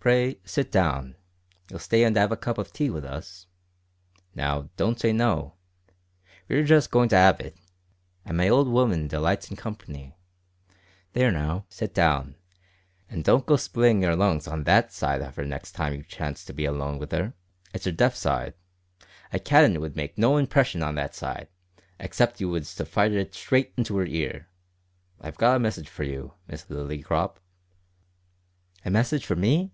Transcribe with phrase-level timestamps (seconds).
[0.00, 1.16] Pray, sit down.
[1.68, 3.46] You'll stay and 'ave a cup of tea with us?
[4.34, 5.56] Now, don't say no.
[6.48, 7.56] We're just goin' to 'ave it,
[8.24, 10.16] and my old 'ooman delights in company.
[11.12, 12.36] There now, sit down,
[13.10, 16.42] an' don't go splittin' your lungs on that side of her next time you chance
[16.46, 17.34] to be alone with her.
[17.74, 18.54] It's her deaf side.
[19.30, 21.48] A cannon would make no impression on that side,
[22.00, 24.48] except you was to fire it straight into her ear.
[25.20, 27.36] I've got a message for you, Miss Lillycrop."
[28.86, 29.70] "A message for me?"